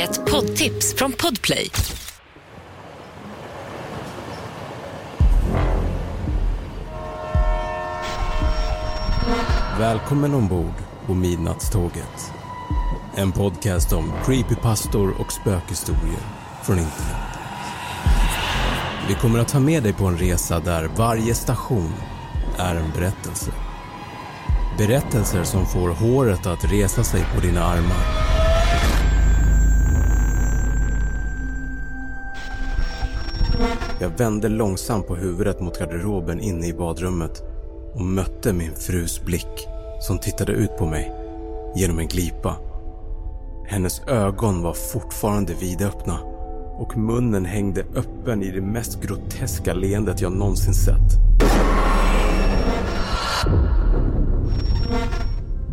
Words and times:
Ett 0.00 0.30
poddtips 0.30 0.94
från 0.94 1.12
Podplay. 1.12 1.70
Välkommen 9.78 10.34
ombord 10.34 10.74
på 11.06 11.14
Midnattståget. 11.14 12.32
En 13.16 13.32
podcast 13.32 13.92
om 13.92 14.12
creepypastor 14.24 15.14
och 15.20 15.32
spökhistorier 15.32 16.22
från 16.62 16.78
internet. 16.78 17.16
Vi 19.08 19.14
kommer 19.14 19.38
att 19.38 19.48
ta 19.48 19.60
med 19.60 19.82
dig 19.82 19.92
på 19.92 20.04
en 20.04 20.18
resa 20.18 20.60
där 20.60 20.90
varje 20.96 21.34
station 21.34 21.92
är 22.58 22.74
en 22.74 22.90
berättelse. 22.90 23.50
Berättelser 24.78 25.44
som 25.44 25.66
får 25.66 25.88
håret 25.88 26.46
att 26.46 26.72
resa 26.72 27.04
sig 27.04 27.24
på 27.34 27.40
dina 27.40 27.64
armar. 27.64 28.29
Jag 34.02 34.18
vände 34.18 34.48
långsamt 34.48 35.06
på 35.06 35.16
huvudet 35.16 35.60
mot 35.60 35.78
garderoben 35.78 36.40
inne 36.40 36.66
i 36.66 36.72
badrummet 36.72 37.42
och 37.94 38.00
mötte 38.00 38.52
min 38.52 38.74
frus 38.74 39.24
blick 39.24 39.66
som 40.00 40.18
tittade 40.18 40.52
ut 40.52 40.76
på 40.78 40.86
mig 40.86 41.12
genom 41.76 41.98
en 41.98 42.08
glipa. 42.08 42.56
Hennes 43.66 44.00
ögon 44.06 44.62
var 44.62 44.72
fortfarande 44.72 45.54
vidöppna 45.54 46.20
och 46.78 46.96
munnen 46.96 47.44
hängde 47.44 47.84
öppen 47.94 48.42
i 48.42 48.50
det 48.50 48.60
mest 48.60 49.02
groteska 49.02 49.74
leendet 49.74 50.20
jag 50.20 50.32
någonsin 50.32 50.74
sett. 50.74 51.18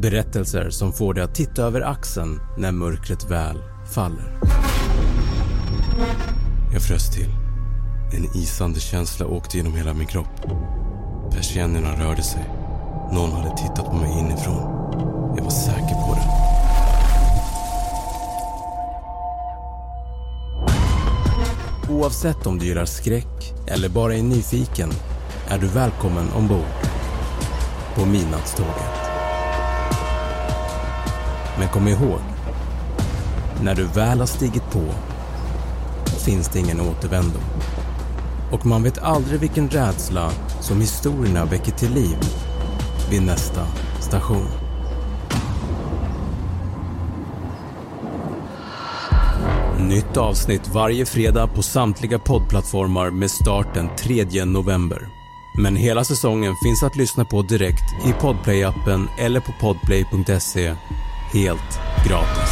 Berättelser 0.02 0.70
som 0.70 0.94
får 0.94 1.14
dig 1.14 1.24
att 1.24 1.36
titta 1.36 1.64
över 1.64 1.82
axeln 1.82 2.40
när 2.58 2.72
mörkret 2.72 3.32
väl 3.32 3.58
faller. 3.94 4.40
Jag 6.74 6.82
frös 6.82 7.12
till. 7.16 7.47
En 8.12 8.38
isande 8.38 8.80
känsla 8.80 9.26
åkte 9.28 9.58
genom 9.58 9.76
hela 9.76 9.94
min 9.94 10.08
kropp. 10.08 10.42
Persiennerna 11.32 12.04
rörde 12.04 12.24
sig. 12.24 12.50
Någon 13.12 13.32
hade 13.32 13.58
tittat 13.58 13.86
på 13.86 13.96
mig 13.96 14.20
inifrån. 14.20 14.62
Jag 15.38 15.44
var 15.44 15.52
säker 15.52 15.96
på 16.08 16.14
det. 16.16 16.48
Oavsett 21.94 22.48
om 22.48 22.60
du 22.60 22.66
gillar 22.66 22.86
skräck 22.86 23.54
eller 23.68 23.90
bara 23.90 24.16
är 24.16 24.24
nyfiken 24.24 24.90
är 25.48 25.58
du 25.58 25.68
välkommen 25.68 26.30
ombord 26.36 26.66
på 27.96 28.06
Midnattståget. 28.06 28.98
Men 31.60 31.68
kom 31.68 31.88
ihåg, 31.88 32.20
när 33.62 33.76
du 33.76 33.84
väl 33.84 34.20
har 34.20 34.28
stigit 34.28 34.72
på 34.72 34.84
finns 36.26 36.50
det 36.50 36.60
ingen 36.60 36.82
återvändo. 36.82 37.40
Och 38.52 38.66
man 38.66 38.84
vet 38.84 38.98
aldrig 38.98 39.40
vilken 39.40 39.70
rädsla 39.70 40.32
som 40.62 40.82
historierna 40.82 41.46
väcker 41.46 41.72
till 41.72 41.94
liv 41.94 42.18
vid 43.10 43.22
nästa 43.22 43.68
station. 44.00 44.48
Nytt 49.80 50.18
avsnitt 50.18 50.68
varje 50.68 51.06
fredag 51.06 51.48
på 51.48 51.64
samtliga 51.64 52.20
poddplattformar 52.20 53.10
med 53.10 53.32
start 53.32 53.74
den 53.74 53.90
3 53.96 54.46
november. 54.46 55.08
Men 55.58 55.76
hela 55.76 56.04
säsongen 56.04 56.56
finns 56.64 56.84
att 56.84 56.96
lyssna 56.96 57.26
på 57.26 57.42
direkt 57.42 58.06
i 58.06 58.12
Podplay-appen 58.12 59.08
eller 59.20 59.40
på 59.40 59.52
podplay.se 59.60 60.76
helt 61.34 61.80
gratis. 62.08 62.52